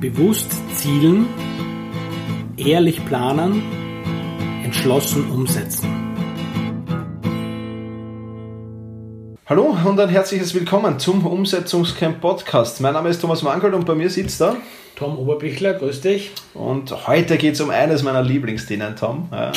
Bewusst 0.00 0.50
zielen, 0.74 1.26
ehrlich 2.58 3.04
planen, 3.06 3.62
entschlossen 4.62 5.30
umsetzen. 5.30 5.88
Hallo 9.46 9.74
und 9.84 9.98
ein 9.98 10.10
herzliches 10.10 10.54
Willkommen 10.54 10.98
zum 10.98 11.24
Umsetzungscamp 11.26 12.20
Podcast. 12.20 12.82
Mein 12.82 12.92
Name 12.92 13.08
ist 13.08 13.20
Thomas 13.22 13.42
Mangold 13.42 13.72
und 13.72 13.86
bei 13.86 13.94
mir 13.94 14.10
sitzt 14.10 14.40
da 14.40 14.56
Tom 14.96 15.18
Oberbichler, 15.18 15.74
grüß 15.74 16.00
dich. 16.00 16.32
Und 16.54 17.06
heute 17.06 17.36
geht 17.36 17.54
es 17.54 17.60
um 17.60 17.68
eines 17.68 18.02
meiner 18.02 18.22
Lieblingsthemen, 18.22 18.96
Tom. 18.96 19.28
Äh, 19.30 19.52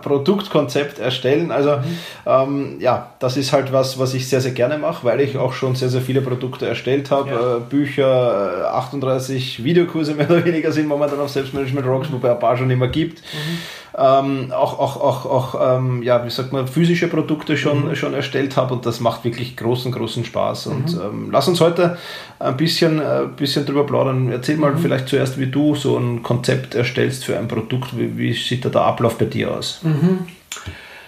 Produktkonzept 0.00 0.98
erstellen. 0.98 1.50
Also 1.50 1.76
mhm. 1.76 1.98
ähm, 2.26 2.76
ja, 2.80 3.10
das 3.18 3.36
ist 3.36 3.52
halt 3.52 3.72
was, 3.72 3.98
was 3.98 4.14
ich 4.14 4.28
sehr, 4.28 4.40
sehr 4.40 4.52
gerne 4.52 4.78
mache, 4.78 5.04
weil 5.04 5.20
ich 5.20 5.36
auch 5.36 5.52
schon 5.52 5.74
sehr, 5.74 5.88
sehr 5.88 6.00
viele 6.00 6.20
Produkte 6.20 6.66
erstellt 6.66 7.10
habe. 7.10 7.30
Ja. 7.30 7.56
Äh, 7.56 7.60
Bücher, 7.60 8.74
38 8.74 9.58
äh, 9.60 9.64
Videokurse 9.64 10.14
mehr 10.16 10.30
oder 10.30 10.44
weniger 10.44 10.72
sind 10.72 10.86
momentan 10.86 11.20
auf 11.20 11.30
Selbstmanagement 11.30 11.86
Rocks, 11.86 12.12
wobei 12.12 12.30
ein 12.30 12.38
paar 12.38 12.56
schon 12.56 12.70
immer 12.70 12.88
gibt. 12.88 13.20
Mhm. 13.20 13.58
Ähm, 14.00 14.52
auch, 14.52 14.78
auch, 14.78 14.96
auch, 14.96 15.26
auch 15.26 15.76
ähm, 15.78 16.04
ja, 16.04 16.24
wie 16.24 16.30
sagt 16.30 16.52
man, 16.52 16.68
physische 16.68 17.08
Produkte 17.08 17.56
schon, 17.56 17.88
mhm. 17.88 17.96
schon 17.96 18.14
erstellt 18.14 18.56
habe 18.56 18.74
und 18.74 18.86
das 18.86 19.00
macht 19.00 19.24
wirklich 19.24 19.56
großen, 19.56 19.90
großen 19.90 20.24
Spaß. 20.24 20.68
Und 20.68 20.94
mhm. 20.94 21.00
ähm, 21.00 21.28
lass 21.32 21.48
uns 21.48 21.60
heute 21.60 21.98
ein 22.38 22.56
bisschen, 22.56 23.00
äh, 23.00 23.22
bisschen 23.36 23.66
drüber 23.66 23.84
plaudern. 23.84 24.30
Erzähl 24.30 24.56
mal 24.56 24.72
mhm. 24.72 24.78
vielleicht 24.78 25.08
zuerst, 25.08 25.40
wie 25.40 25.46
du 25.46 25.74
so 25.74 25.98
ein 25.98 26.22
Konzept 26.22 26.76
erstellst 26.76 27.24
für 27.24 27.36
ein 27.36 27.48
Produkt. 27.48 27.98
Wie, 27.98 28.16
wie 28.16 28.32
sieht 28.34 28.64
da 28.64 28.68
der 28.68 28.82
Ablauf 28.82 29.18
bei 29.18 29.24
dir 29.24 29.52
aus? 29.52 29.80
Mhm. 29.82 30.20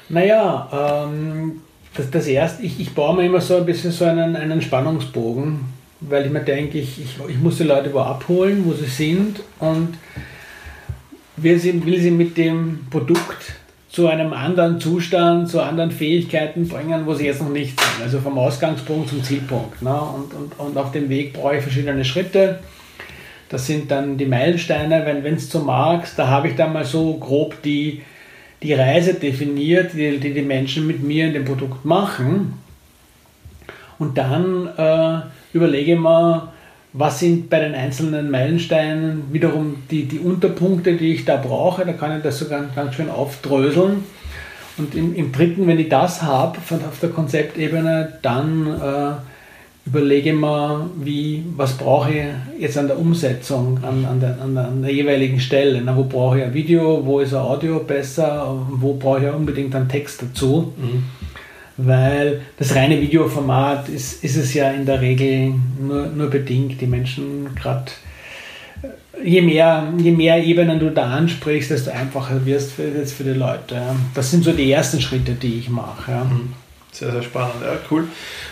Naja, 0.08 1.06
ähm, 1.06 1.60
das, 1.94 2.10
das 2.10 2.26
erste, 2.26 2.64
ich, 2.64 2.80
ich 2.80 2.92
baue 2.92 3.16
mir 3.16 3.26
immer 3.26 3.40
so 3.40 3.56
ein 3.56 3.66
bisschen 3.66 3.92
so 3.92 4.04
einen, 4.04 4.34
einen 4.34 4.62
Spannungsbogen, 4.62 5.60
weil 6.00 6.26
ich 6.26 6.32
mir 6.32 6.40
denke, 6.40 6.78
ich, 6.78 7.00
ich, 7.00 7.18
ich 7.28 7.38
muss 7.38 7.58
die 7.58 7.64
Leute 7.64 7.92
wo 7.92 8.00
abholen, 8.00 8.64
wo 8.64 8.72
sie 8.72 8.86
sind 8.86 9.40
und 9.60 9.96
will 11.42 11.58
sie, 11.58 11.84
will 11.84 12.00
sie 12.00 12.10
mit 12.10 12.36
dem 12.36 12.86
Produkt 12.90 13.54
zu 13.90 14.06
einem 14.06 14.32
anderen 14.32 14.80
Zustand, 14.80 15.48
zu 15.48 15.60
anderen 15.60 15.90
Fähigkeiten 15.90 16.68
bringen, 16.68 17.06
wo 17.06 17.14
sie 17.14 17.26
jetzt 17.26 17.42
noch 17.42 17.48
nicht 17.48 17.78
sind. 17.80 18.04
Also 18.04 18.20
vom 18.20 18.38
Ausgangspunkt 18.38 19.08
zum 19.08 19.22
Zielpunkt. 19.22 19.82
Ne? 19.82 19.92
Und, 19.92 20.32
und, 20.32 20.58
und 20.58 20.78
auf 20.78 20.92
dem 20.92 21.08
Weg 21.08 21.32
brauche 21.32 21.56
ich 21.56 21.62
verschiedene 21.62 22.04
Schritte. 22.04 22.60
Das 23.48 23.66
sind 23.66 23.90
dann 23.90 24.16
die 24.16 24.26
Meilensteine, 24.26 25.04
wenn 25.04 25.34
es 25.34 25.50
so 25.50 25.58
magst. 25.58 26.16
Da 26.16 26.28
habe 26.28 26.48
ich 26.48 26.54
dann 26.54 26.72
mal 26.72 26.84
so 26.84 27.14
grob 27.14 27.60
die, 27.62 28.02
die 28.62 28.74
Reise 28.74 29.14
definiert, 29.14 29.92
die, 29.92 30.18
die 30.18 30.32
die 30.32 30.42
Menschen 30.42 30.86
mit 30.86 31.02
mir 31.02 31.26
in 31.26 31.32
dem 31.32 31.44
Produkt 31.44 31.84
machen. 31.84 32.54
Und 33.98 34.16
dann 34.16 34.68
äh, 34.78 35.22
überlege 35.52 35.94
ich 35.94 35.98
mir, 35.98 36.52
was 36.92 37.20
sind 37.20 37.50
bei 37.50 37.60
den 37.60 37.74
einzelnen 37.74 38.30
Meilensteinen 38.30 39.24
wiederum 39.32 39.76
die, 39.90 40.06
die 40.06 40.18
Unterpunkte, 40.18 40.94
die 40.94 41.14
ich 41.14 41.24
da 41.24 41.36
brauche. 41.36 41.84
Da 41.84 41.92
kann 41.92 42.16
ich 42.16 42.22
das 42.22 42.38
sogar 42.38 42.64
ganz 42.74 42.94
schön 42.94 43.08
aufdröseln. 43.08 44.04
Und 44.76 44.94
im, 44.94 45.14
im 45.14 45.30
dritten, 45.30 45.66
wenn 45.66 45.78
ich 45.78 45.88
das 45.88 46.22
habe 46.22 46.58
auf 46.58 47.00
der 47.00 47.10
Konzeptebene, 47.10 48.18
dann 48.22 48.66
äh, 48.66 49.88
überlege 49.88 50.32
mir, 50.32 50.90
wie, 50.96 51.44
was 51.56 51.76
brauche 51.76 52.10
ich 52.10 52.24
jetzt 52.60 52.78
an 52.78 52.86
der 52.86 52.98
Umsetzung, 52.98 53.78
an, 53.82 54.04
an, 54.04 54.20
der, 54.20 54.40
an, 54.40 54.54
der, 54.54 54.68
an 54.68 54.82
der 54.82 54.92
jeweiligen 54.92 55.38
Stelle. 55.38 55.80
Na, 55.84 55.96
wo 55.96 56.04
brauche 56.04 56.38
ich 56.38 56.44
ein 56.44 56.54
Video, 56.54 57.04
wo 57.04 57.20
ist 57.20 57.34
ein 57.34 57.40
Audio 57.40 57.80
besser, 57.80 58.56
wo 58.70 58.94
brauche 58.94 59.26
ich 59.26 59.32
unbedingt 59.32 59.74
einen 59.74 59.88
Text 59.88 60.22
dazu. 60.22 60.72
Mhm. 60.76 61.04
Weil 61.84 62.42
das 62.58 62.74
reine 62.74 63.00
Videoformat 63.00 63.88
ist, 63.88 64.24
ist 64.24 64.36
es 64.36 64.54
ja 64.54 64.70
in 64.70 64.86
der 64.86 65.00
Regel 65.00 65.54
nur, 65.80 66.06
nur 66.06 66.30
bedingt. 66.30 66.80
Die 66.80 66.86
Menschen 66.86 67.54
gerade, 67.54 67.90
je 69.24 69.42
mehr, 69.42 69.92
je 69.98 70.12
mehr 70.12 70.42
Ebenen 70.44 70.78
du 70.78 70.90
da 70.90 71.10
ansprichst, 71.10 71.70
desto 71.70 71.90
einfacher 71.90 72.44
wirst 72.44 72.78
es 72.78 73.12
für, 73.12 73.22
für 73.24 73.32
die 73.32 73.38
Leute. 73.38 73.80
Das 74.14 74.30
sind 74.30 74.44
so 74.44 74.52
die 74.52 74.70
ersten 74.70 75.00
Schritte, 75.00 75.32
die 75.32 75.58
ich 75.58 75.68
mache. 75.68 76.12
Ja. 76.12 76.26
Mhm. 76.90 76.96
Sehr, 76.96 77.12
sehr 77.12 77.22
spannend, 77.22 77.56
ja, 77.62 77.78
cool. 77.90 78.08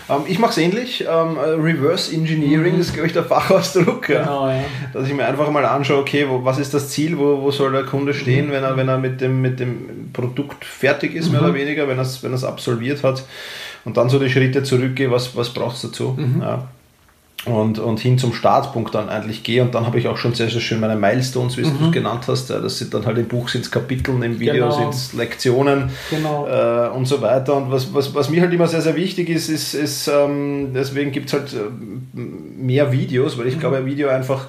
Ähm, 0.09 0.21
ich 0.27 0.39
mache 0.39 0.51
es 0.51 0.57
ähnlich. 0.57 1.05
Ähm, 1.09 1.37
Reverse 1.37 2.13
Engineering 2.13 2.75
mhm. 2.75 2.81
ist, 2.81 2.93
glaube 2.93 3.07
ich, 3.07 3.13
der 3.13 3.23
Fachausdruck. 3.23 4.07
Genau, 4.07 4.49
ja. 4.49 4.63
Dass 4.93 5.07
ich 5.07 5.13
mir 5.13 5.25
einfach 5.25 5.49
mal 5.51 5.65
anschaue, 5.65 5.99
okay, 5.99 6.25
wo, 6.27 6.43
was 6.43 6.57
ist 6.57 6.73
das 6.73 6.89
Ziel, 6.89 7.17
wo, 7.17 7.41
wo 7.41 7.51
soll 7.51 7.71
der 7.71 7.83
Kunde 7.83 8.13
stehen, 8.13 8.47
mhm. 8.47 8.51
wenn, 8.51 8.63
er, 8.63 8.77
wenn 8.77 8.87
er 8.87 8.97
mit 8.97 9.21
dem, 9.21 9.41
mit 9.41 9.59
dem 9.59 10.11
Produkt 10.13 10.65
fertig 10.65 11.15
ist, 11.15 11.27
mhm. 11.27 11.33
mehr 11.33 11.41
oder 11.43 11.53
weniger, 11.53 11.87
wenn 11.87 11.97
er 11.97 12.03
es 12.03 12.23
wenn 12.23 12.33
absolviert 12.33 13.03
hat. 13.03 13.23
Und 13.85 13.97
dann 13.97 14.09
so 14.09 14.19
die 14.19 14.29
Schritte 14.29 14.63
zurückgehe, 14.63 15.11
was, 15.11 15.35
was 15.35 15.53
braucht 15.53 15.75
es 15.75 15.83
dazu. 15.83 16.15
Mhm. 16.17 16.41
Ja 16.41 16.67
und, 17.45 17.79
und 17.79 17.99
hin 17.99 18.17
zum 18.17 18.33
Startpunkt 18.33 18.93
dann 18.93 19.07
eigentlich 19.09 19.43
gehe. 19.43 19.61
Und 19.61 19.73
dann 19.73 19.85
habe 19.85 19.97
ich 19.97 20.07
auch 20.07 20.17
schon 20.17 20.33
sehr, 20.33 20.49
sehr 20.49 20.59
schön 20.59 20.79
meine 20.79 20.95
Milestones, 20.95 21.57
wie 21.57 21.61
mhm. 21.61 21.79
du 21.79 21.85
es 21.85 21.91
genannt 21.91 22.25
hast. 22.27 22.49
Das 22.49 22.77
sind 22.77 22.93
dann 22.93 23.05
halt 23.05 23.17
im 23.17 23.27
Buch 23.27 23.47
sind 23.49 23.61
es 23.61 23.71
Kapiteln, 23.71 24.21
im 24.23 24.39
Video 24.39 24.65
genau. 24.65 24.71
sind 24.71 24.93
es 24.93 25.13
Lektionen 25.13 25.89
genau. 26.09 26.47
äh, 26.47 26.89
und 26.89 27.05
so 27.05 27.21
weiter. 27.21 27.55
Und 27.55 27.71
was, 27.71 27.93
was, 27.93 28.13
was 28.13 28.29
mir 28.29 28.41
halt 28.41 28.53
immer 28.53 28.67
sehr, 28.67 28.81
sehr 28.81 28.95
wichtig 28.95 29.29
ist, 29.29 29.49
ist, 29.49 29.73
ist 29.73 30.07
ähm, 30.09 30.71
deswegen 30.73 31.11
gibt 31.11 31.27
es 31.27 31.33
halt 31.33 31.53
äh, 31.53 32.19
mehr 32.19 32.91
Videos, 32.91 33.37
weil 33.37 33.47
ich 33.47 33.55
mhm. 33.55 33.59
glaube, 33.61 33.77
ein 33.77 33.85
Video 33.85 34.09
einfach 34.09 34.47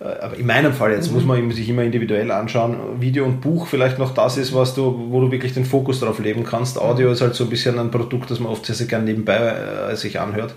aber 0.00 0.36
in 0.36 0.46
meinem 0.46 0.72
Fall 0.72 0.92
jetzt 0.92 1.08
mhm. 1.08 1.14
muss 1.14 1.24
man 1.24 1.50
sich 1.50 1.68
immer 1.68 1.82
individuell 1.82 2.30
anschauen. 2.30 3.00
Video 3.00 3.26
und 3.26 3.42
Buch 3.42 3.66
vielleicht 3.66 3.98
noch 3.98 4.14
das 4.14 4.38
ist, 4.38 4.54
was 4.54 4.74
du, 4.74 5.08
wo 5.10 5.20
du 5.20 5.30
wirklich 5.30 5.52
den 5.52 5.66
Fokus 5.66 6.00
drauf 6.00 6.18
leben 6.20 6.42
kannst. 6.42 6.80
Audio 6.80 7.08
mhm. 7.08 7.12
ist 7.12 7.20
halt 7.20 7.34
so 7.34 7.44
ein 7.44 7.50
bisschen 7.50 7.78
ein 7.78 7.90
Produkt, 7.90 8.30
das 8.30 8.40
man 8.40 8.50
oft 8.50 8.64
sehr, 8.64 8.74
sehr 8.74 8.86
gerne 8.86 9.04
nebenbei 9.04 9.36
äh, 9.36 9.96
sich 9.96 10.18
anhört. 10.18 10.54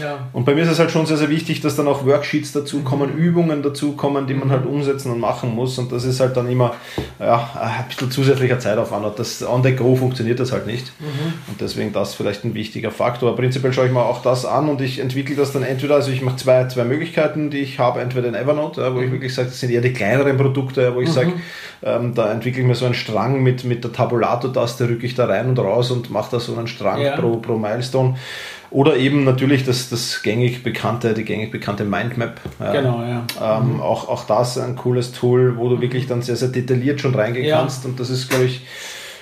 Ja. 0.00 0.28
Und 0.32 0.44
bei 0.44 0.54
mir 0.54 0.62
ist 0.62 0.70
es 0.70 0.78
halt 0.78 0.92
schon 0.92 1.04
sehr, 1.04 1.16
sehr 1.16 1.30
wichtig, 1.30 1.60
dass 1.60 1.74
dann 1.74 1.88
auch 1.88 2.06
Worksheets 2.06 2.52
dazukommen, 2.52 3.16
mhm. 3.16 3.18
Übungen 3.18 3.62
dazukommen, 3.64 4.28
die 4.28 4.34
man 4.34 4.50
halt 4.50 4.66
umsetzen 4.66 5.10
und 5.10 5.18
machen 5.18 5.52
muss. 5.52 5.78
Und 5.78 5.90
das 5.90 6.04
ist 6.04 6.20
halt 6.20 6.36
dann 6.36 6.48
immer 6.48 6.74
ja, 7.18 7.50
ein 7.60 7.88
bisschen 7.88 8.12
zusätzlicher 8.12 8.60
Zeitaufwand. 8.60 9.18
Das 9.18 9.44
on 9.44 9.64
the 9.64 9.72
go 9.72 9.96
funktioniert 9.96 10.38
das 10.38 10.52
halt 10.52 10.68
nicht. 10.68 10.92
Mhm. 11.00 11.32
Und 11.48 11.60
deswegen 11.60 11.92
das 11.92 12.14
vielleicht 12.14 12.44
ein 12.44 12.54
wichtiger 12.54 12.92
Faktor. 12.92 13.34
Prinzipiell 13.34 13.72
schaue 13.72 13.86
ich 13.86 13.92
mir 13.92 14.04
auch 14.04 14.22
das 14.22 14.44
an 14.44 14.68
und 14.68 14.80
ich 14.80 15.00
entwickle 15.00 15.34
das 15.34 15.52
dann 15.52 15.64
entweder, 15.64 15.96
also 15.96 16.12
ich 16.12 16.22
mache 16.22 16.36
zwei, 16.36 16.68
zwei 16.68 16.84
Möglichkeiten, 16.84 17.50
die 17.50 17.58
ich 17.58 17.80
habe, 17.80 18.00
entweder 18.00 18.28
in 18.28 18.34
Evernote 18.34 18.75
Cloud, 18.76 18.94
wo 18.94 19.00
ich 19.00 19.10
wirklich 19.10 19.34
sage, 19.34 19.48
das 19.48 19.60
sind 19.60 19.70
eher 19.70 19.80
die 19.80 19.92
kleineren 19.92 20.36
Produkte, 20.36 20.94
wo 20.94 21.00
ich 21.00 21.08
mhm. 21.08 21.12
sage, 21.12 21.32
ähm, 21.82 22.14
da 22.14 22.32
entwickle 22.32 22.62
ich 22.62 22.66
mir 22.66 22.74
so 22.74 22.84
einen 22.84 22.94
Strang 22.94 23.42
mit, 23.42 23.64
mit 23.64 23.84
der 23.84 23.92
Tabulator-Taste, 23.92 24.88
rücke 24.88 25.06
ich 25.06 25.14
da 25.14 25.26
rein 25.26 25.48
und 25.48 25.58
raus 25.58 25.90
und 25.90 26.10
mache 26.10 26.32
da 26.32 26.40
so 26.40 26.56
einen 26.56 26.66
Strang 26.66 27.00
ja. 27.00 27.16
pro, 27.16 27.36
pro 27.36 27.56
Milestone. 27.56 28.16
Oder 28.70 28.96
eben 28.96 29.24
natürlich 29.24 29.64
das, 29.64 29.90
das 29.90 30.22
gängig 30.22 30.62
bekannte, 30.62 31.14
die 31.14 31.24
gängig 31.24 31.52
bekannte 31.52 31.84
Mindmap. 31.84 32.40
Ja. 32.58 32.72
Genau, 32.72 33.00
ja. 33.02 33.24
Ähm, 33.40 33.74
mhm. 33.74 33.80
auch, 33.80 34.08
auch 34.08 34.24
das 34.26 34.58
ein 34.58 34.76
cooles 34.76 35.12
Tool, 35.12 35.56
wo 35.56 35.68
du 35.68 35.80
wirklich 35.80 36.06
dann 36.06 36.22
sehr, 36.22 36.36
sehr 36.36 36.48
detailliert 36.48 37.00
schon 37.00 37.14
reingehen 37.14 37.46
ja. 37.46 37.58
kannst. 37.58 37.84
Und 37.84 38.00
das 38.00 38.10
ist, 38.10 38.28
glaube 38.28 38.44
ich, 38.44 38.66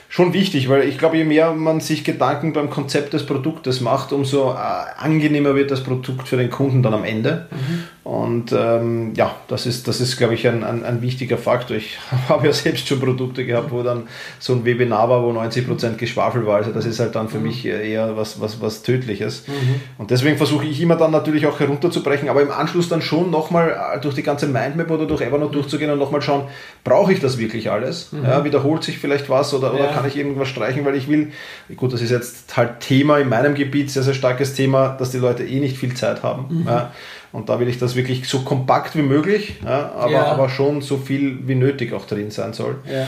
schon 0.09 0.33
wichtig, 0.33 0.69
weil 0.69 0.89
ich 0.89 0.97
glaube, 0.97 1.17
je 1.17 1.25
mehr 1.25 1.53
man 1.53 1.81
sich 1.81 2.05
Gedanken 2.05 2.53
beim 2.53 2.71
Konzept 2.71 3.13
des 3.13 3.27
Produktes 3.27 3.81
macht, 3.81 4.13
umso 4.13 4.53
äh, 4.53 4.57
angenehmer 4.97 5.57
wird 5.57 5.73
das 5.73 5.83
Produkt 5.83 6.29
für 6.29 6.37
den 6.37 6.51
Kunden 6.51 6.83
dann 6.83 6.95
am 6.95 7.05
Ende. 7.05 7.49
Mhm. 7.51 7.85
Und 8.25 8.53
ähm, 8.53 9.13
ja, 9.17 9.35
das 9.49 9.67
ist, 9.67 9.87
das 9.87 10.01
ist 10.01 10.17
glaube 10.17 10.33
ich, 10.33 10.49
ein, 10.49 10.65
ein, 10.65 10.83
ein, 10.83 11.03
wichtiger 11.03 11.37
Faktor. 11.37 11.77
Ich 11.77 11.99
habe 12.31 12.47
ja 12.47 12.53
selbst 12.55 12.89
schon 12.89 12.99
Produkte 12.99 13.45
gehabt, 13.45 13.71
wo 13.71 13.83
dann 13.83 14.05
so 14.39 14.55
ein 14.55 14.65
Webinar 14.65 15.11
war, 15.11 15.23
wo 15.23 15.31
90% 15.31 15.97
Geschwafel 15.97 16.47
war. 16.47 16.57
Also 16.57 16.73
das 16.73 16.87
ist 16.87 17.01
halt 17.01 17.15
dann 17.17 17.29
für 17.29 17.37
mhm. 17.37 17.43
mich 17.43 17.67
eher 17.67 18.17
was, 18.17 18.41
was, 18.41 18.63
was 18.63 18.83
Tödliches. 18.83 19.47
Mhm. 19.47 19.81
Und 19.99 20.11
deswegen 20.11 20.39
versuche 20.39 20.65
ich 20.65 20.81
immer 20.81 20.97
dann 20.97 21.11
natürlich 21.11 21.47
auch 21.47 21.61
herunterzubrechen, 21.61 22.31
aber 22.31 22.41
im 22.41 22.51
Anschluss 22.51 22.89
dann 22.89 23.03
schon 23.03 23.31
nochmal 23.31 23.77
äh, 23.95 24.01
durch 24.01 24.15
die 24.15 24.23
ganze 24.23 24.47
Mindmap 24.47 24.91
oder 24.91 25.05
durch 25.05 25.21
Evernote 25.21 25.53
durchzugehen 25.53 25.91
und 25.91 25.99
nochmal 25.99 26.23
schauen, 26.23 26.45
brauche 26.83 27.13
ich 27.13 27.21
das 27.21 27.37
wirklich 27.37 27.71
alles? 27.71 28.11
Mhm. 28.13 28.25
Ja, 28.25 28.43
wiederholt 28.43 28.85
sich 28.85 28.99
vielleicht 28.99 29.29
was 29.29 29.53
oder, 29.53 29.75
oder 29.75 29.85
ja. 29.85 29.93
kann 29.93 30.09
ich 30.09 30.17
irgendwas 30.17 30.49
streichen, 30.49 30.87
weil 30.87 30.97
ich 30.97 31.09
will, 31.09 31.33
gut, 31.77 31.93
das 31.93 32.01
ist 32.01 32.11
jetzt 32.11 32.57
halt 32.57 32.81
Thema 32.81 33.19
in 33.19 33.29
meinem 33.29 33.55
Gebiet, 33.55 33.91
sehr, 33.91 34.03
sehr 34.03 34.15
starkes 34.15 34.55
Thema, 34.55 34.97
dass 34.99 35.11
die 35.11 35.19
Leute 35.19 35.45
eh 35.45 35.61
nicht 35.61 35.77
viel 35.77 35.93
Zeit 35.93 36.23
haben. 36.23 36.61
Mhm. 36.61 36.67
Ja. 36.67 36.91
Und 37.35 37.49
da 37.49 37.59
will 37.59 37.67
ich 37.67 37.79
das 37.81 37.97
wirklich 37.97 38.14
so 38.23 38.41
kompakt 38.41 38.97
wie 38.97 39.03
möglich, 39.03 39.57
ja, 39.65 39.93
aber, 39.93 40.13
ja. 40.13 40.25
aber 40.27 40.49
schon 40.49 40.81
so 40.81 40.97
viel 40.97 41.39
wie 41.47 41.55
nötig 41.55 41.93
auch 41.93 42.07
drin 42.07 42.31
sein 42.31 42.53
soll. 42.53 42.77
Ja. 42.91 43.07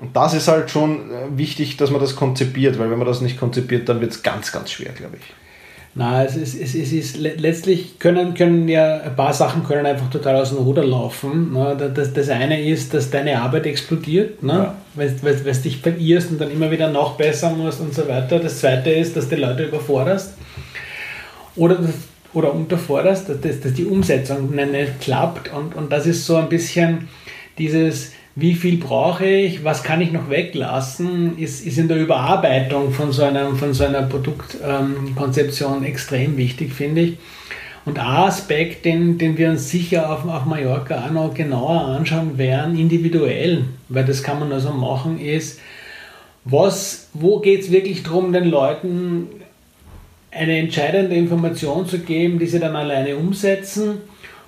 Und 0.00 0.14
das 0.14 0.34
ist 0.34 0.48
halt 0.48 0.70
schon 0.70 1.10
äh, 1.10 1.36
wichtig, 1.36 1.76
dass 1.76 1.90
man 1.90 2.00
das 2.00 2.14
konzipiert, 2.14 2.78
weil 2.78 2.90
wenn 2.90 2.98
man 2.98 3.06
das 3.06 3.20
nicht 3.20 3.38
konzipiert, 3.38 3.88
dann 3.88 4.00
wird 4.00 4.12
es 4.12 4.22
ganz, 4.22 4.52
ganz 4.52 4.70
schwer, 4.70 4.92
glaube 4.92 5.16
ich. 5.16 5.34
Na, 5.94 6.24
es 6.24 6.36
ist, 6.36 6.54
es 6.54 6.76
ist, 6.76 6.92
es 6.92 6.92
ist 6.92 7.16
letztlich 7.16 7.98
können, 7.98 8.34
können 8.34 8.68
ja 8.68 9.00
ein 9.00 9.16
paar 9.16 9.32
Sachen 9.32 9.64
können 9.64 9.84
einfach 9.84 10.08
total 10.10 10.36
aus 10.36 10.50
dem 10.50 10.58
Ruder 10.58 10.84
laufen. 10.84 11.52
Ne? 11.52 11.90
Das, 11.92 12.12
das 12.12 12.28
eine 12.28 12.62
ist, 12.62 12.94
dass 12.94 13.10
deine 13.10 13.40
Arbeit 13.40 13.66
explodiert, 13.66 14.40
ne? 14.42 14.52
Ja. 14.52 14.76
weil, 14.94 15.12
weil, 15.22 15.44
weil 15.44 15.52
du 15.54 15.60
dich 15.60 15.78
verirrst 15.78 16.30
und 16.30 16.40
dann 16.40 16.52
immer 16.52 16.70
wieder 16.70 16.88
nachbessern 16.88 17.58
musst 17.58 17.80
und 17.80 17.92
so 17.92 18.06
weiter. 18.06 18.38
Das 18.38 18.60
zweite 18.60 18.90
ist, 18.90 19.16
dass 19.16 19.28
die 19.28 19.36
Leute 19.36 19.64
überforderst. 19.64 20.34
Oder 21.56 21.74
das 21.74 21.90
oder 22.34 22.54
unterforderst, 22.54 23.28
dass, 23.28 23.40
dass, 23.40 23.60
dass 23.60 23.72
die 23.74 23.86
Umsetzung 23.86 24.54
nicht 24.54 25.00
klappt. 25.00 25.52
Und, 25.52 25.74
und 25.74 25.92
das 25.92 26.06
ist 26.06 26.26
so 26.26 26.36
ein 26.36 26.48
bisschen 26.48 27.08
dieses, 27.58 28.12
wie 28.34 28.54
viel 28.54 28.78
brauche 28.78 29.26
ich, 29.26 29.64
was 29.64 29.82
kann 29.82 30.00
ich 30.00 30.12
noch 30.12 30.30
weglassen, 30.30 31.38
ist, 31.38 31.66
ist 31.66 31.78
in 31.78 31.88
der 31.88 31.96
Überarbeitung 31.96 32.92
von 32.92 33.10
so 33.10 33.24
einer, 33.24 33.54
von 33.56 33.74
so 33.74 33.84
einer 33.84 34.02
Produktkonzeption 34.02 35.78
ähm, 35.78 35.84
extrem 35.84 36.36
wichtig, 36.36 36.72
finde 36.72 37.00
ich. 37.00 37.18
Und 37.84 37.98
ein 37.98 38.06
Aspekt, 38.06 38.84
den, 38.84 39.18
den 39.18 39.38
wir 39.38 39.50
uns 39.50 39.70
sicher 39.70 40.12
auf, 40.12 40.26
auf 40.26 40.44
Mallorca 40.44 41.06
auch 41.06 41.10
noch 41.10 41.34
genauer 41.34 41.80
anschauen 41.80 42.36
werden, 42.36 42.78
individuell, 42.78 43.64
weil 43.88 44.04
das 44.04 44.22
kann 44.22 44.38
man 44.38 44.52
also 44.52 44.72
machen, 44.72 45.18
ist, 45.18 45.58
was, 46.44 47.08
wo 47.14 47.40
geht 47.40 47.62
es 47.62 47.72
wirklich 47.72 48.02
darum, 48.02 48.32
den 48.32 48.44
Leuten 48.44 49.28
eine 50.30 50.58
entscheidende 50.58 51.16
Information 51.16 51.86
zu 51.86 52.00
geben, 52.00 52.38
die 52.38 52.46
sie 52.46 52.60
dann 52.60 52.76
alleine 52.76 53.16
umsetzen. 53.16 53.98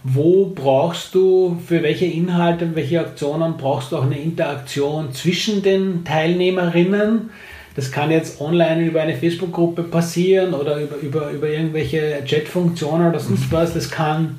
Wo 0.02 0.46
brauchst 0.54 1.14
du, 1.14 1.58
für 1.66 1.82
welche 1.82 2.06
Inhalte, 2.06 2.74
welche 2.74 3.00
Aktionen 3.00 3.56
brauchst 3.56 3.92
du 3.92 3.98
auch 3.98 4.04
eine 4.04 4.18
Interaktion 4.18 5.12
zwischen 5.12 5.62
den 5.62 6.04
Teilnehmerinnen? 6.04 7.30
Das 7.76 7.92
kann 7.92 8.10
jetzt 8.10 8.40
online 8.40 8.84
über 8.86 9.02
eine 9.02 9.14
Facebook-Gruppe 9.14 9.84
passieren 9.84 10.54
oder 10.54 10.80
über, 10.80 10.96
über, 10.96 11.30
über 11.30 11.48
irgendwelche 11.48 12.22
Chat-Funktionen 12.24 13.08
oder 13.08 13.20
sonst 13.20 13.52
was. 13.52 13.74
Das 13.74 13.90
kann 13.90 14.38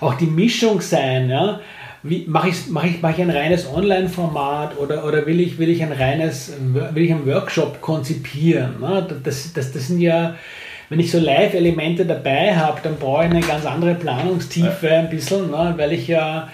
auch 0.00 0.14
die 0.14 0.26
Mischung 0.26 0.80
sein. 0.80 1.30
Ja? 1.30 1.60
Mache 2.02 2.48
ich, 2.48 2.68
mach 2.68 2.84
ich, 2.84 3.02
mach 3.02 3.10
ich 3.10 3.20
ein 3.20 3.30
reines 3.30 3.66
Online-Format 3.72 4.78
oder, 4.78 5.04
oder 5.04 5.26
will, 5.26 5.40
ich, 5.40 5.58
will 5.58 5.68
ich 5.68 5.82
ein 5.82 5.92
reines, 5.92 6.52
will 6.60 7.02
ich 7.02 7.12
einen 7.12 7.26
Workshop 7.26 7.80
konzipieren? 7.80 8.80
Ne? 8.80 9.06
Das, 9.22 9.52
das, 9.52 9.72
das 9.72 9.88
sind 9.88 10.00
ja, 10.00 10.36
wenn 10.88 11.00
ich 11.00 11.10
so 11.10 11.18
Live-Elemente 11.18 12.06
dabei 12.06 12.56
habe, 12.56 12.80
dann 12.82 12.96
brauche 12.96 13.24
ich 13.24 13.30
eine 13.30 13.40
ganz 13.40 13.66
andere 13.66 13.94
Planungstiefe 13.94 14.90
ein 14.90 15.10
bisschen, 15.10 15.50
ne? 15.50 15.74
weil 15.76 15.92
ich 15.92 16.08
ja 16.08 16.48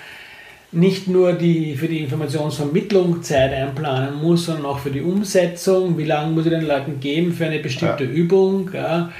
nicht 0.72 1.06
nur 1.08 1.32
die, 1.32 1.76
für 1.76 1.86
die 1.86 2.00
Informationsvermittlung 2.00 3.22
Zeit 3.22 3.52
einplanen 3.52 4.20
muss, 4.20 4.46
sondern 4.46 4.66
auch 4.66 4.80
für 4.80 4.90
die 4.90 5.00
Umsetzung. 5.00 5.96
Wie 5.96 6.04
lange 6.04 6.32
muss 6.32 6.44
ich 6.44 6.50
den 6.50 6.66
Leuten 6.66 6.98
geben 7.00 7.32
für 7.32 7.46
eine 7.46 7.60
bestimmte 7.60 8.04
ja. 8.04 8.10
Übung? 8.10 8.70
Ja? 8.74 9.10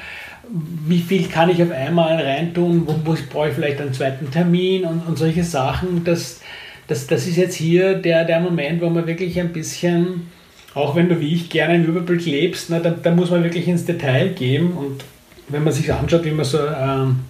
Wie 0.51 1.01
viel 1.01 1.29
kann 1.29 1.51
ich 1.51 1.63
auf 1.63 1.71
einmal 1.71 2.21
reintun, 2.21 2.87
wo, 2.87 2.95
wo 3.05 3.17
brauche 3.31 3.49
ich 3.49 3.55
vielleicht 3.55 3.81
einen 3.81 3.93
zweiten 3.93 4.31
Termin 4.31 4.85
und, 4.85 5.01
und 5.07 5.19
solche 5.19 5.45
Sachen. 5.45 6.05
Das, 6.05 6.41
das, 6.87 7.07
das 7.07 7.27
ist 7.27 7.37
jetzt 7.37 7.55
hier 7.55 7.95
der, 7.95 8.25
der 8.25 8.41
Moment, 8.41 8.81
wo 8.81 8.89
man 8.89 9.07
wirklich 9.07 9.39
ein 9.41 9.53
bisschen, 9.53 10.29
auch 10.75 10.95
wenn 10.95 11.09
du 11.09 11.21
wie 11.21 11.35
ich 11.35 11.51
gerne 11.51 11.75
einen 11.75 11.87
Überblick 11.87 12.25
lebst, 12.27 12.71
na, 12.71 12.79
da, 12.79 12.91
da 12.91 13.11
muss 13.11 13.31
man 13.31 13.43
wirklich 13.43 13.67
ins 13.67 13.85
Detail 13.85 14.31
gehen 14.31 14.73
und 14.73 15.05
wenn 15.49 15.65
man 15.65 15.73
sich 15.73 15.93
anschaut, 15.93 16.25
wie 16.25 16.33
man 16.33 16.45
so 16.45 16.59
ähm, 16.59 17.21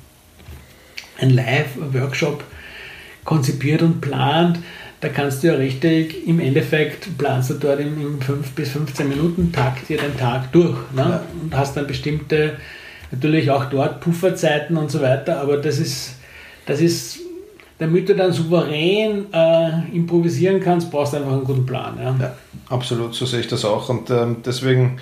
ein 1.19 1.31
Live-Workshop 1.31 2.45
konzipiert 3.25 3.83
und 3.83 4.01
plant, 4.01 4.59
da 5.01 5.09
kannst 5.09 5.43
du 5.43 5.49
ja 5.49 5.55
richtig, 5.55 6.27
im 6.27 6.41
Endeffekt 6.41 7.19
planst 7.19 7.51
du 7.51 7.55
dort 7.55 7.81
im, 7.81 8.01
im 8.01 8.21
5 8.21 8.53
bis 8.53 8.71
15 8.71 9.09
Minuten 9.09 9.53
Takt 9.53 9.89
dir 9.89 9.99
den 9.99 10.17
Tag 10.17 10.53
durch 10.53 10.77
ne? 10.95 11.21
Und 11.43 11.55
hast 11.55 11.77
dann 11.77 11.87
bestimmte 11.87 12.57
Natürlich 13.11 13.51
auch 13.51 13.67
dort 13.67 14.01
Pufferzeiten 14.01 14.77
und 14.77 14.91
so 14.91 15.01
weiter, 15.01 15.41
aber 15.41 15.59
das 15.59 15.79
ist, 15.79 16.17
das 16.67 16.81
ist 16.81 17.21
damit 17.79 18.09
du 18.09 18.15
dann 18.15 18.33
souverän 18.33 19.27
äh, 19.33 19.89
improvisieren 19.93 20.61
kannst, 20.61 20.91
brauchst 20.91 21.13
du 21.13 21.19
einfach 21.19 21.33
einen 21.33 21.45
guten 21.45 21.67
Plan. 21.67 21.99
Ja, 21.99 22.17
ja 22.19 22.35
absolut, 22.71 23.15
so 23.15 23.27
sehe 23.27 23.41
ich 23.41 23.49
das 23.49 23.65
auch. 23.65 23.89
Und 23.89 24.11
ähm, 24.11 24.39
deswegen 24.45 24.99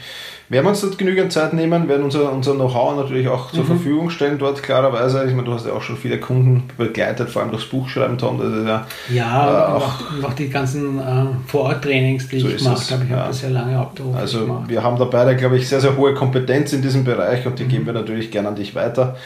werden 0.48 0.66
wir 0.66 0.70
uns 0.70 0.82
dort 0.82 0.98
genügend 0.98 1.32
Zeit 1.32 1.54
nehmen, 1.54 1.88
werden 1.88 2.02
unser, 2.02 2.30
unser 2.30 2.54
Know-how 2.54 2.96
natürlich 2.96 3.28
auch 3.28 3.50
zur 3.50 3.64
mhm. 3.64 3.68
Verfügung 3.68 4.10
stellen 4.10 4.38
dort, 4.38 4.62
klarerweise. 4.62 5.24
Ich 5.24 5.34
meine, 5.34 5.44
du 5.44 5.54
hast 5.54 5.66
ja 5.66 5.72
auch 5.72 5.82
schon 5.82 5.96
viele 5.96 6.20
Kunden 6.20 6.64
begleitet, 6.76 7.30
vor 7.30 7.42
allem 7.42 7.50
durchs 7.50 7.66
Buchschreiben, 7.66 8.18
Tom. 8.18 8.38
Das 8.38 8.52
ist 8.52 8.66
ja, 8.66 8.86
ja 9.12 9.68
äh, 9.68 9.72
auch, 9.72 10.00
auch, 10.22 10.34
die 10.34 10.50
ganzen 10.50 10.98
äh, 10.98 11.26
Vororttrainings, 11.46 12.28
die 12.28 12.40
so 12.40 12.48
ich 12.48 12.58
gemacht 12.58 12.90
habe. 12.90 13.04
Ich 13.04 13.10
ja. 13.10 13.16
habe 13.16 13.28
das 13.28 13.42
ja 13.42 13.48
lange 13.48 13.78
abgerufen. 13.78 14.18
Also 14.18 14.40
gemacht. 14.40 14.68
wir 14.68 14.82
haben 14.82 14.98
da 14.98 15.04
beide, 15.04 15.34
glaube 15.36 15.56
ich, 15.56 15.68
sehr, 15.68 15.80
sehr 15.80 15.96
hohe 15.96 16.12
Kompetenz 16.14 16.72
in 16.74 16.82
diesem 16.82 17.04
Bereich 17.04 17.46
und 17.46 17.58
die 17.58 17.64
mhm. 17.64 17.68
geben 17.68 17.86
wir 17.86 17.94
natürlich 17.94 18.30
gerne 18.30 18.48
an 18.48 18.56
dich 18.56 18.74
weiter 18.74 19.16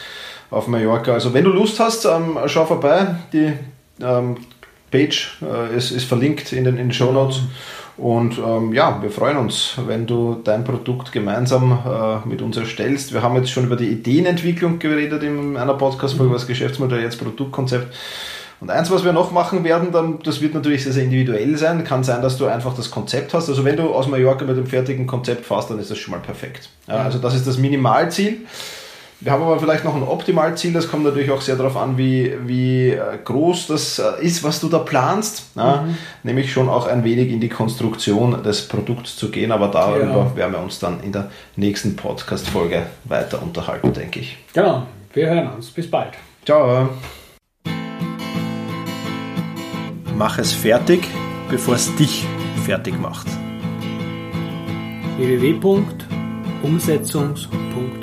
auf 0.51 0.67
Mallorca. 0.67 1.13
Also 1.13 1.33
wenn 1.33 1.43
du 1.43 1.51
Lust 1.51 1.79
hast, 1.79 2.05
ähm, 2.05 2.37
schau 2.47 2.65
vorbei. 2.65 3.07
Die 3.33 3.53
ähm, 4.01 4.37
Page 4.91 5.37
äh, 5.41 5.75
ist, 5.75 5.91
ist 5.91 6.05
verlinkt 6.05 6.51
in 6.53 6.63
den, 6.63 6.77
in 6.77 6.87
den 6.87 6.93
Show 6.93 7.11
Notes. 7.11 7.41
Und 7.99 8.37
ähm, 8.37 8.73
ja, 8.73 9.01
wir 9.01 9.11
freuen 9.11 9.37
uns, 9.37 9.73
wenn 9.85 10.07
du 10.07 10.39
dein 10.43 10.63
Produkt 10.63 11.11
gemeinsam 11.11 11.77
äh, 11.85 12.27
mit 12.27 12.41
uns 12.41 12.55
erstellst. 12.55 13.13
Wir 13.13 13.21
haben 13.21 13.35
jetzt 13.35 13.51
schon 13.51 13.65
über 13.65 13.75
die 13.75 13.89
Ideenentwicklung 13.89 14.79
geredet 14.79 15.21
in 15.23 15.57
einer 15.57 15.73
Podcast-Folge, 15.73 16.33
was 16.33 16.47
Geschäftsmodell, 16.47 17.01
jetzt 17.01 17.17
Produktkonzept. 17.17 17.93
Und 18.61 18.69
eins, 18.69 18.91
was 18.91 19.03
wir 19.03 19.13
noch 19.13 19.31
machen 19.31 19.63
werden, 19.63 19.91
dann, 19.91 20.19
das 20.23 20.41
wird 20.41 20.53
natürlich 20.53 20.83
sehr, 20.83 20.93
sehr 20.93 21.03
individuell 21.03 21.57
sein. 21.57 21.83
Kann 21.83 22.03
sein, 22.03 22.21
dass 22.21 22.37
du 22.37 22.45
einfach 22.45 22.73
das 22.75 22.91
Konzept 22.91 23.33
hast. 23.33 23.49
Also 23.49 23.63
wenn 23.65 23.77
du 23.77 23.93
aus 23.93 24.07
Mallorca 24.07 24.45
mit 24.45 24.57
dem 24.57 24.65
fertigen 24.67 25.05
Konzept 25.07 25.45
fährst, 25.45 25.69
dann 25.69 25.79
ist 25.79 25.91
das 25.91 25.97
schon 25.97 26.11
mal 26.11 26.19
perfekt. 26.19 26.69
Ja, 26.87 26.95
also 26.95 27.19
das 27.19 27.35
ist 27.35 27.47
das 27.47 27.57
Minimalziel. 27.57 28.45
Wir 29.21 29.33
haben 29.33 29.43
aber 29.43 29.59
vielleicht 29.59 29.83
noch 29.83 29.95
ein 29.95 30.03
Optimalziel, 30.03 30.71
das 30.71 30.89
kommt 30.89 31.03
natürlich 31.03 31.29
auch 31.29 31.41
sehr 31.41 31.57
darauf 31.57 31.75
an, 31.75 31.97
wie, 31.97 32.33
wie 32.45 32.91
äh, 32.91 33.17
groß 33.21 33.67
das 33.67 33.99
äh, 33.99 34.13
ist, 34.21 34.45
was 34.45 34.61
du 34.61 34.69
da 34.69 34.79
planst. 34.79 35.43
Ja, 35.55 35.81
mhm. 35.81 35.97
Nämlich 36.23 36.53
schon 36.53 36.69
auch 36.69 36.87
ein 36.87 37.03
wenig 37.03 37.29
in 37.29 37.41
die 37.41 37.49
Konstruktion 37.49 38.41
des 38.43 38.69
Produkts 38.69 39.17
zu 39.17 39.29
gehen, 39.29 39.51
aber 39.51 39.67
darüber 39.67 40.31
ja. 40.31 40.37
werden 40.37 40.53
wir 40.53 40.61
uns 40.61 40.79
dann 40.79 41.03
in 41.03 41.11
der 41.11 41.29
nächsten 41.57 41.97
Podcast-Folge 41.97 42.83
weiter 43.03 43.43
unterhalten, 43.43 43.91
denke 43.91 44.21
ich. 44.21 44.37
Genau, 44.53 44.83
wir 45.13 45.29
hören 45.29 45.49
uns. 45.53 45.69
Bis 45.69 45.91
bald. 45.91 46.13
Ciao. 46.45 46.87
Mach 50.15 50.39
es 50.39 50.53
fertig, 50.53 51.05
bevor 51.49 51.75
es 51.75 51.93
dich 51.95 52.25
fertig 52.65 52.97
macht. 52.97 53.27
www.umsetzungs.com 55.17 57.98